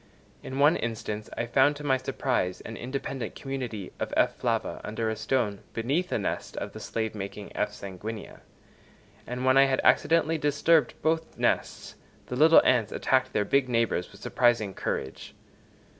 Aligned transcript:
In 0.41 0.57
one 0.57 0.77
instance 0.77 1.29
I 1.37 1.45
found 1.45 1.75
to 1.75 1.83
my 1.83 1.97
surprise 1.97 2.59
an 2.61 2.75
independent 2.75 3.35
community 3.35 3.91
of 3.99 4.11
F. 4.17 4.35
flava 4.35 4.81
under 4.83 5.11
a 5.11 5.15
stone 5.15 5.59
beneath 5.73 6.11
a 6.11 6.17
nest 6.17 6.57
of 6.57 6.73
the 6.73 6.79
slave 6.79 7.13
making 7.13 7.55
F. 7.55 7.71
sanguinea; 7.71 8.41
and 9.27 9.45
when 9.45 9.57
I 9.57 9.65
had 9.65 9.79
accidentally 9.83 10.39
disturbed 10.39 10.95
both 11.03 11.37
nests, 11.37 11.97
the 12.25 12.35
little 12.35 12.63
ants 12.65 12.91
attacked 12.91 13.31
their 13.33 13.45
big 13.45 13.69
neighbours 13.69 14.11
with 14.11 14.21
surprising 14.21 14.73
courage. 14.73 15.35